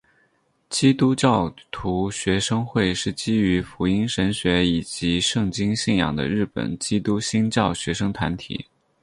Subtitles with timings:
[0.67, 8.65] 基督教徒学生会是基于福音神学以及圣经信仰的日本基督新教学生团体。